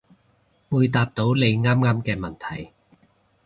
[0.69, 2.73] 會答到你啱啱嘅問題